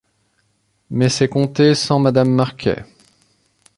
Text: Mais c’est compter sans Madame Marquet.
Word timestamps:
Mais 0.89 1.09
c’est 1.09 1.27
compter 1.27 1.75
sans 1.75 1.99
Madame 1.99 2.31
Marquet. 2.31 2.85